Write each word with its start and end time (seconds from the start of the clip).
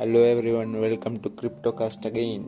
Hello 0.00 0.18
everyone 0.18 0.74
welcome 0.74 1.16
to 1.16 1.30
Cryptocast 1.30 2.06
again 2.06 2.42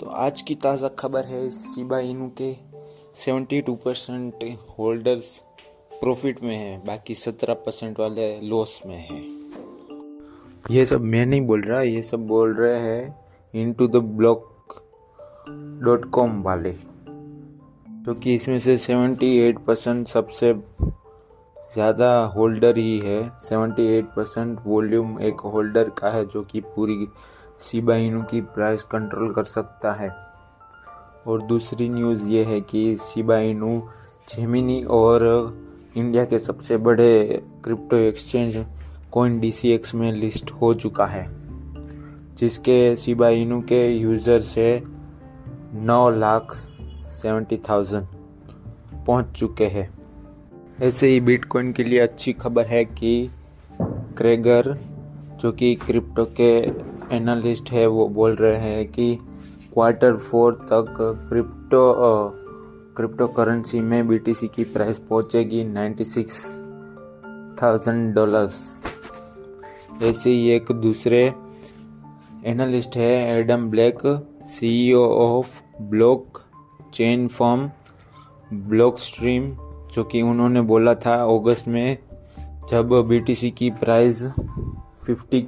तो 0.00 0.06
आज 0.06 0.40
की 0.40 0.54
ताज़ा 0.54 0.88
खबर 0.88 1.24
है 1.24 1.50
शिबा 1.50 1.98
इनू 1.98 2.30
के 2.40 2.52
72 3.22 3.76
परसेंट 3.84 4.44
होल्डर्स 4.78 5.44
प्रॉफिट 6.00 6.42
में 6.42 6.56
है, 6.56 6.78
बाकी 6.86 7.14
17 7.14 7.50
परसेंट 7.50 8.00
वाले 8.00 8.40
लॉस 8.40 8.80
में 8.86 8.96
हैं। 8.96 9.22
ये 10.70 10.86
सब 10.86 11.00
मैं 11.00 11.26
नहीं 11.26 11.40
बोल 11.40 11.62
रहा, 11.62 11.80
ये 11.80 12.02
सब 12.02 12.26
बोल 12.26 12.54
रहे 12.54 12.80
हैं 12.80 13.24
Into 13.72 13.88
the 13.88 13.96
Block 13.96 14.82
dot 15.84 16.10
com 16.10 16.42
वाले 16.42 16.72
क्योंकि 16.72 18.34
इसमें 18.34 18.58
से 18.58 18.78
78 18.78 19.58
परसेंट 19.66 20.06
सबसे 20.06 20.52
ज़्यादा 21.70 22.10
होल्डर 22.36 22.76
ही 22.76 22.98
है। 22.98 23.20
78 23.40 24.04
परसेंट 24.16 24.58
वॉल्यूम 24.66 25.18
एक 25.20 25.40
होल्डर 25.44 25.88
का 25.98 26.10
है 26.10 26.24
जो 26.24 26.42
कि 26.42 26.60
पूरी 26.66 27.06
सीबा 27.60 27.94
इनू 27.96 28.22
की 28.22 28.40
प्राइस 28.40 28.82
कंट्रोल 28.84 29.32
कर 29.32 29.44
सकता 29.44 29.92
है। 29.92 30.08
और 31.26 31.42
दूसरी 31.42 31.88
न्यूज़ 31.88 32.26
ये 32.28 32.44
है 32.44 32.60
कि 32.60 32.96
सीबा 32.96 33.38
इनू 33.40 33.78
जेमिनी 34.28 34.82
और 34.84 35.24
इंडिया 35.96 36.24
के 36.24 36.38
सबसे 36.38 36.76
बड़े 36.78 37.42
क्रिप्टो 37.64 37.96
एक्सचेंज 37.96 38.64
कोइन 39.12 39.38
डी 39.40 39.52
में 39.94 40.12
लिस्ट 40.12 40.50
हो 40.52 40.72
चुका 40.74 41.06
है, 41.06 41.26
जिसके 42.36 42.96
सीबा 42.96 43.28
इनू 43.28 43.60
के 43.62 43.86
यूज़र 43.88 44.40
से 44.40 44.82
नौ 45.74 46.08
लाख 46.10 46.54
सेवेंटी 47.12 47.56
थाउज़ेंड 47.68 48.06
पहुँच 49.06 49.26
चुके 49.30 49.66
हैं। 49.66 49.95
ऐसे 50.82 51.08
ही 51.08 51.20
बिटकॉइन 51.20 51.72
के 51.72 51.84
लिए 51.84 51.98
अच्छी 51.98 52.32
खबर 52.32 52.64
है 52.64 52.84
कि 52.84 53.30
क्रेगर 54.16 54.78
जो 55.40 55.52
कि 55.52 55.74
क्रिप्टो 55.74 56.24
के 56.24 56.58
एनालिस्ट 57.16 57.70
है, 57.70 57.86
वो 57.86 58.08
बोल 58.08 58.36
रहे 58.36 58.56
हैं 58.56 58.88
कि 58.88 59.18
क्वार्टर 59.74 60.16
फोर 60.16 60.54
तक 60.54 60.96
क्रिप्टो 61.28 61.94
क्रिप्टो 62.96 63.26
करेंसी 63.26 63.80
में 63.80 64.08
बीटीसी 64.08 64.48
की 64.48 64.64
प्राइस 64.64 64.98
पहुंचेगी 64.98 65.64
नाइन्टी 65.64 66.04
सिक्स 66.04 66.54
थाउज़ेंड 67.62 68.14
डॉलर्स 68.14 68.82
ऐसे 70.02 70.30
ही 70.30 70.48
एक 70.48 70.72
दूसरे 70.72 71.34
एनालिस्ट 72.44 72.96
है 72.96 73.40
Adam 73.40 73.70
Black 73.70 74.28
CEO 74.44 75.04
of 75.04 75.82
blockchain 76.94 77.28
firm 77.28 77.70
Blockstream 78.98 79.56
जो 79.96 80.04
कि 80.04 80.22
उन्होंने 80.22 80.60
बोला 80.60 80.94
था 80.94 81.14
अगस्त 81.24 81.68
में, 81.68 81.98
जब 82.70 82.88
बीटीसी 83.08 83.50
की 83.50 83.70
प्राइस 83.70 84.22
फिफ्टी 85.06 85.40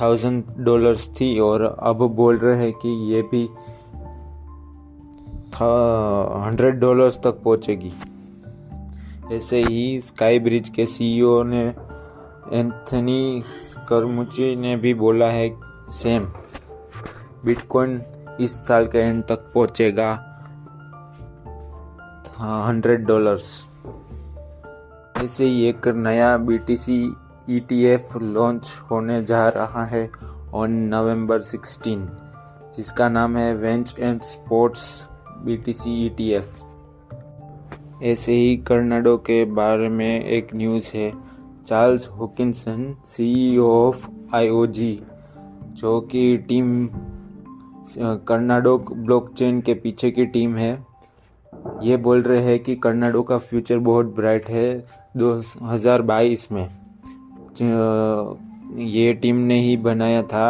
थाउज़ेंड 0.00 0.42
डॉलर्स 0.58 1.08
थी 1.10 1.38
और 1.40 1.62
अब 1.62 2.02
बोल 2.16 2.38
रहे 2.38 2.56
हैं 2.56 2.72
कि 2.72 2.88
ये 3.12 3.22
भी 3.22 3.42
हंड्रेड 6.44 6.78
डॉलर्स 6.80 7.18
तक 7.24 7.40
पहुंचेगी। 7.44 7.92
ऐसे 9.32 9.62
ही 9.64 10.00
स्काई 10.00 10.38
ब्रिज 10.38 10.68
के 10.68 10.86
सीईओ 10.86 11.42
ने 11.42 11.64
एंथनी 12.52 13.42
करमुची 13.88 14.54
ने 14.56 14.76
भी 14.76 14.94
बोला 14.94 15.26
है 15.26 15.48
सेम 15.90 16.24
बिटकॉइन 17.44 18.00
इस 18.40 18.58
साल 18.66 18.86
के 18.86 18.98
एंड 18.98 19.24
तक 19.24 19.50
पहुंचेगा। 19.54 20.14
हंड्रेड 22.40 23.06
डॉलर्स 23.06 23.64
ऐसे 25.16 25.44
ही 25.44 25.64
एक 25.64 25.88
नया 25.88 26.36
B 26.36 26.58
T 26.58 26.76
C 26.76 27.12
E 27.50 27.60
T 27.60 27.84
F 27.84 28.18
launch 28.18 28.80
होने 28.90 29.24
जा 29.24 29.48
रहा 29.48 29.84
है 29.84 30.10
ऑन 30.54 30.70
नवंबर 30.70 31.40
16 31.40 31.96
जिसका 32.76 33.08
नाम 33.08 33.36
है 33.36 33.54
वेंच 33.54 33.94
and 33.98 34.20
sports 34.20 35.08
T 35.64 35.72
C 35.72 36.14
E 36.20 36.30
F 36.30 38.04
ऐसे 38.04 38.32
ही 38.32 38.56
कर्नाडो 38.56 39.16
के 39.16 39.44
बारे 39.44 39.88
में 39.88 40.24
एक 40.24 40.54
न्यूज़ 40.54 40.96
है. 40.96 41.12
Charles 41.66 42.08
Hoskinson 42.08 42.96
CEO 43.04 43.88
of 43.88 44.08
IOG 44.34 45.02
जो 45.62 46.00
कि 46.00 46.36
टीम 46.36 46.88
कर्नाडो 47.98 48.78
ब्लॉकचेन 48.78 49.60
के 49.60 49.74
पीछे 49.74 50.10
की 50.10 50.26
टीम 50.26 50.56
है 50.56 50.95
ये 51.82 51.96
बोल 51.96 52.22
रहे 52.22 52.42
हैं 52.42 52.58
कि 52.58 52.74
कर्नाडो 52.76 53.22
का 53.22 53.38
फ्यूचर 53.38 53.78
बहुत 53.78 54.06
ब्राइट 54.16 54.48
है 54.48 54.84
2022 55.16 56.50
में। 56.52 56.68
ये 58.86 59.12
टीम 59.12 59.36
ने 59.36 59.60
ही 59.60 59.76
बनाया 59.76 60.22
था 60.22 60.48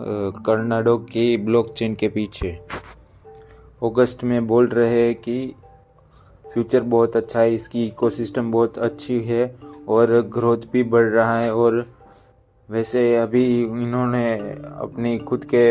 कर्नाडो 0.00 0.96
के 1.10 1.36
ब्लॉकचेन 1.36 1.94
के 1.94 2.08
पीछे। 2.08 2.50
अगस्त 3.82 4.24
में 4.24 4.46
बोल 4.46 4.66
रहे 4.68 5.06
हैं 5.06 5.14
कि 5.14 5.54
फ्यूचर 6.44 6.82
बहुत 6.82 7.16
अच्छा 7.16 7.40
है, 7.40 7.54
इसकी 7.54 7.86
इकोसिस्टम 7.86 8.50
बहुत 8.52 8.78
अच्छी 8.78 9.20
है 9.20 9.56
और 9.88 10.20
ग्रोथ 10.34 10.58
भी 10.72 10.82
बढ़ 10.84 11.08
रहा 11.08 11.38
है 11.40 11.54
और 11.54 11.86
वैसे 12.68 13.16
अभी 13.16 13.62
इन्होंने 13.62 14.34
अपनी 14.34 15.18
खुद 15.18 15.44
के 15.54 15.64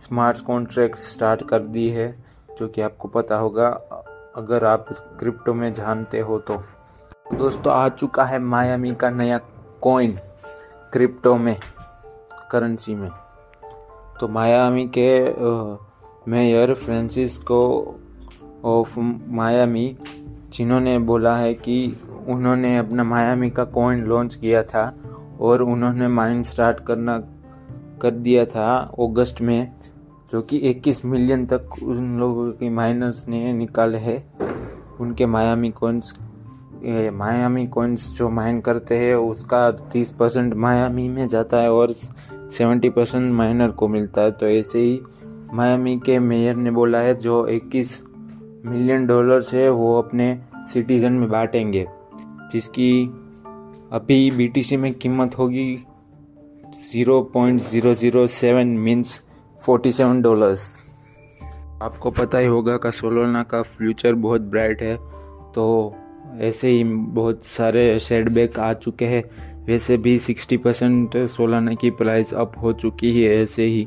स्मार्ट 0.00 0.38
कॉन्ट्रैक्ट 0.40 0.98
स्टार्ट 0.98 1.42
कर 1.48 1.58
दी 1.58 1.88
है। 1.88 2.23
जो 2.58 2.68
कि 2.68 2.80
आपको 2.80 3.08
पता 3.08 3.36
होगा, 3.36 3.68
अगर 4.36 4.64
आप 4.64 4.86
क्रिप्टो 5.18 5.54
में 5.54 5.72
जानते 5.74 6.20
हो 6.20 6.38
तो। 6.38 6.62
दोस्तों, 7.34 7.72
आ 7.72 7.88
चुका 7.88 8.24
है 8.24 8.38
मायामी 8.38 8.94
का 8.94 9.10
नया 9.10 9.38
कॉइन 9.82 10.18
क्रिप्टो 10.92 11.34
में 11.36 11.56
करेंसी 12.50 12.94
में। 12.94 13.10
तो 14.20 14.28
मायामी 14.28 14.86
के 14.98 15.08
मेयर 16.30 16.74
फ्रांसिस्को 16.74 17.60
ऑफ़ 18.64 18.98
मायामी 18.98 19.96
जिन्होंने 20.48 20.98
बोला 20.98 21.36
है 21.36 21.54
कि 21.54 21.76
उन्होंने 22.28 22.76
अपना 22.78 23.04
मायामी 23.04 23.50
का 23.50 23.64
कॉइन 23.64 24.04
लॉन्च 24.04 24.34
किया 24.34 24.62
था 24.62 24.92
और 25.40 25.62
उन्होंने 25.62 26.08
माइन 26.08 26.42
स्टार्ट 26.42 26.80
करना 26.80 27.18
कर 28.02 28.10
दिया 28.10 28.44
था 28.44 28.76
अगस्त 29.00 29.40
में। 29.40 29.72
जो 30.30 30.42
कि 30.42 30.56
21 30.56 31.04
मिलियन 31.04 31.46
तक 31.46 31.70
उन 31.82 32.18
लोगों 32.18 32.52
की 32.52 32.68
माइनर्स 32.68 33.28
ने 33.28 33.52
निकाले 33.52 33.98
हैं। 33.98 34.32
उनके 35.00 35.26
मायामी 35.26 35.70
कॉइन्स 35.70 36.14
मायामी 37.12 37.66
कॉइन्स 37.66 38.18
जो 38.18 38.30
माइन 38.30 38.60
करते 38.60 38.98
हैं, 38.98 39.14
उसका 39.14 39.70
30 39.70 40.10
परसेंट 40.10 40.54
मायामी 40.54 41.08
में 41.08 41.28
जाता 41.28 41.56
है 41.56 41.72
और 41.72 41.92
70 42.50 42.88
परसेंट 42.88 43.32
माइनर 43.32 43.70
को 43.70 43.88
मिलता 43.88 44.20
है। 44.20 44.32
तो 44.32 44.46
ऐसे 44.46 44.78
ही 44.78 45.00
मायामी 45.54 46.00
के 46.06 46.18
मेयर 46.18 46.56
ने 46.56 46.70
बोला 46.70 46.98
है, 46.98 47.14
जो 47.14 47.46
21 47.46 48.04
मिलियन 48.66 49.06
डॉलर्स 49.06 49.54
है, 49.54 49.70
वो 49.70 49.98
अपने 49.98 50.38
सिटीजन 50.56 51.12
में 51.12 51.30
बांटेंगे। 51.30 51.86
जिसकी 52.52 53.06
अभी 53.92 54.30
बीटीसी 54.30 54.76
में 54.76 54.94
कीमत 54.94 55.38
होगी 55.38 55.84
0.007 56.92 58.66
मीन्स 58.66 59.20
फोर्टी 59.64 59.92
सेवन 59.92 60.20
डॉलर्स 60.22 60.68
आपको 61.82 62.10
पता 62.10 62.38
ही 62.38 62.46
होगा 62.46 62.76
का 62.76 62.90
सोलोना 62.90 63.42
का 63.42 63.62
फ्यूचर 63.62 64.14
बहुत 64.14 64.40
ब्राइट 64.50 64.82
है 64.82 64.96
तो 65.54 65.94
ऐसे 66.40 66.70
ही 66.70 66.84
बहुत 66.84 67.46
सारे 67.46 67.98
सेटबैक 67.98 68.58
आ 68.58 68.72
चुके 68.74 69.04
हैं। 69.04 69.22
वैसे 69.66 69.96
भी 69.96 70.18
सिक्सटी 70.18 70.56
परसेंट 70.56 71.16
सोलाना 71.28 71.74
की 71.74 71.90
प्राइस 71.92 72.34
अप 72.34 72.58
हो 72.62 72.72
चुकी 72.74 73.22
है 73.22 73.42
ऐसे 73.42 73.64
ही। 73.64 73.86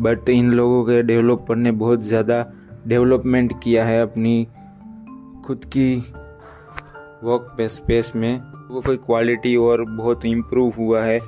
बट 0.00 0.28
इन 0.28 0.50
लोगों 0.52 0.84
के 0.84 1.02
डेवलपर 1.02 1.56
ने 1.56 1.70
बहुत 1.74 2.02
ज़्यादा 2.02 2.44
डेवलपमेंट 2.86 3.60
किया 3.62 3.84
है 3.84 4.00
अपनी 4.02 4.46
खुद 5.46 5.64
की 5.66 5.94
वर्क 7.24 7.56
स्पेस 7.62 8.12
में। 8.16 8.40
वो 8.70 8.80
कोई 8.80 8.96
क्वालिटी 8.96 9.56
और 9.58 9.84
बहुत 9.90 10.26
इम्प्रूव 10.26 10.72
हुआ 10.78 11.02
है। 11.02 11.18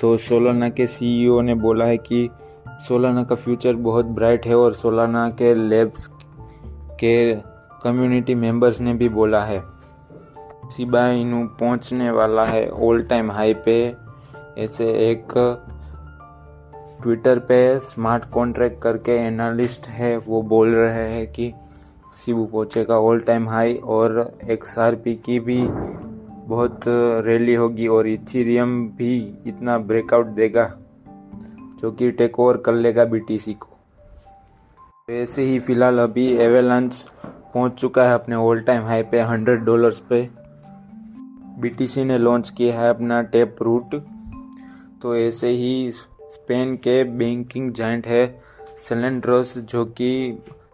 तो 0.00 0.16
सोलाना 0.20 0.68
के 0.68 0.86
सीईओ 0.86 1.40
ने 1.40 1.54
बोला 1.56 1.84
है 1.84 1.98
कि 1.98 2.28
सोलाना 2.80 3.22
का 3.24 3.34
फ्यूचर 3.34 3.74
बहुत 3.74 4.06
ब्राइट 4.06 4.46
है 4.46 4.56
और 4.56 4.74
सोलाना 4.74 5.28
के 5.30 5.54
लेब्स 5.54 6.06
के 7.00 7.34
कम्युनिटी 7.84 8.34
मेंबर्स 8.34 8.80
ने 8.80 8.94
भी 8.94 9.08
बोला 9.08 9.44
है। 9.44 9.62
सिबा 10.70 11.06
इनू 11.08 11.44
पहुँचने 11.60 12.10
वाला 12.10 12.44
है 12.44 12.68
ऑल 12.70 13.02
टाइम 13.02 13.30
हाई 13.30 13.54
पे। 13.54 13.94
ऐसे 14.58 14.90
एक 15.10 15.32
ट्विटर 17.02 17.38
पे 17.38 17.78
स्मार्ट 17.80 18.24
कॉन्ट्रैक्ट 18.24 18.82
करके 18.82 19.12
एनालिस्ट 19.12 19.86
है, 19.86 20.16
वो 20.16 20.42
बोल 20.42 20.74
रहे 20.74 21.10
हैं 21.12 21.26
कि 21.32 21.52
शिबू 22.16 22.44
पहुंचेगा 22.44 22.98
ऑल 22.98 23.20
टाइम 23.20 23.48
हाई 23.48 23.74
और 23.74 24.38
एक्सआरपी 24.50 25.14
की 25.14 25.40
भी 25.40 25.60
बहुत 26.48 26.80
रैली 27.26 27.54
होगी 27.54 27.86
और 27.86 28.06
इथीरियम 28.06 28.88
भी 28.88 29.18
इतना 29.46 29.78
ब्रेकआउट 29.78 30.26
देगा। 30.26 30.72
जो 31.84 31.90
कि 31.92 32.10
टेक 32.10 32.38
ओवर 32.40 32.56
कर 32.56 32.74
लेगा 32.74 33.04
बीटीसी 33.04 33.52
को। 33.54 33.68
वैसे 35.08 35.42
ही 35.42 35.58
फ़िलहाल 35.60 35.98
अभी 35.98 36.26
एवेलांस 36.34 37.02
पहुँच 37.26 37.72
चुका 37.72 38.02
है 38.02 38.14
अपने 38.14 38.36
ऑल 38.36 38.60
टाइम 38.60 38.84
हाई 38.84 39.02
पे 39.02 39.20
हंड्रेड 39.20 39.64
डॉलर्स 39.64 39.98
पे। 40.00 40.20
बीटीसी 41.60 42.04
ने 42.04 42.16
लॉन्च 42.18 42.50
किया 42.50 42.80
है 42.80 42.88
अपना 42.90 43.20
टेप 43.22 43.56
रूट 43.62 43.94
तो 45.02 45.14
ऐसे 45.16 45.48
ही 45.48 45.90
स्पेन 45.90 46.74
के 46.76 47.02
बैंकिंग 47.18 47.72
जाइंट 47.72 48.06
है 48.06 48.24
सेलेंड्रोस 48.78 49.56
जो 49.58 49.84
कि 49.84 50.10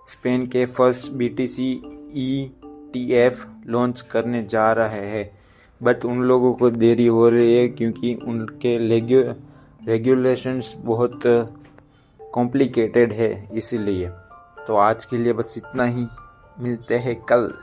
स्पेन 0.08 0.46
के 0.46 0.64
first 0.68 1.12
BTC 1.12 1.70
E 2.14 2.52
T 2.92 3.06
F 3.16 3.46
launch 3.66 4.00
करने 4.00 4.42
जा 4.42 4.72
रहा 4.72 4.86
है। 4.86 5.30
बट 5.80 6.04
उन 6.04 6.22
लोगों 6.22 6.54
को 6.54 6.70
देरी 6.70 7.06
हो 7.08 7.28
रही 7.28 7.54
है 7.56 7.68
क्योंकि 7.68 8.14
उनके 8.26 8.78
रेगुलेशंस 9.86 10.74
बहुत 10.78 11.20
कॉम्प्लिकेटेड 12.34 13.12
है, 13.12 13.48
इसीलिए। 13.52 14.10
तो 14.66 14.76
आज 14.76 15.04
के 15.04 15.16
लिए 15.16 15.32
बस 15.32 15.54
इतना 15.56 15.84
ही। 15.84 16.06
मिलते 16.60 16.98
हैं 16.98 17.22
कल। 17.22 17.54